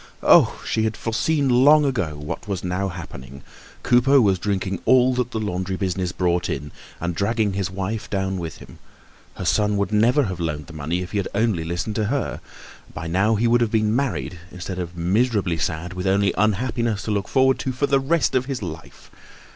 Oh! 0.23 0.59
She 0.65 0.81
had 0.81 0.97
foreseen 0.97 1.47
long 1.63 1.85
ago 1.85 2.15
what 2.15 2.47
was 2.47 2.63
now 2.63 2.87
happening. 2.89 3.43
Coupeau 3.83 4.19
was 4.19 4.39
drinking 4.39 4.81
all 4.85 5.13
that 5.13 5.29
the 5.29 5.39
laundry 5.39 5.77
business 5.77 6.11
brought 6.11 6.49
in 6.49 6.71
and 6.99 7.13
dragging 7.13 7.53
his 7.53 7.69
wife 7.69 8.09
down 8.09 8.39
with 8.39 8.57
him. 8.57 8.79
Her 9.35 9.45
son 9.45 9.77
would 9.77 9.91
never 9.91 10.23
have 10.23 10.39
loaned 10.39 10.65
the 10.65 10.73
money 10.73 11.01
if 11.01 11.11
he 11.11 11.19
had 11.19 11.27
only 11.35 11.63
listened 11.63 11.93
to 11.97 12.05
her. 12.05 12.41
By 12.91 13.05
now 13.05 13.35
he 13.35 13.45
would 13.45 13.61
have 13.61 13.69
been 13.69 13.95
married, 13.95 14.39
instead 14.49 14.79
of 14.79 14.97
miserably 14.97 15.59
sad 15.59 15.93
with 15.93 16.07
only 16.07 16.33
unhappiness 16.35 17.03
to 17.03 17.11
look 17.11 17.27
forward 17.27 17.59
to 17.59 17.71
for 17.71 17.85
the 17.85 17.99
rest 17.99 18.33
of 18.33 18.45
his 18.47 18.63
life. 18.63 19.11